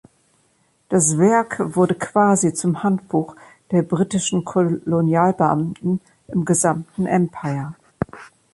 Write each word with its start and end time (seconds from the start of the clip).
Das 0.89 1.19
Werk 1.19 1.57
wurde 1.75 1.93
quasi 1.93 2.55
zum 2.55 2.81
Handbuch 2.81 3.35
der 3.69 3.83
britischen 3.83 4.43
Kolonialbeamten 4.43 6.01
im 6.27 6.43
gesamten 6.43 7.05
Empire. 7.05 7.75